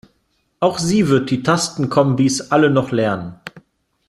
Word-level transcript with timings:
Auch 0.59 0.79
sie 0.79 1.09
wird 1.09 1.29
die 1.29 1.43
Tastenkombis 1.43 2.49
alle 2.49 2.71
noch 2.71 2.89
lernen. 2.91 3.39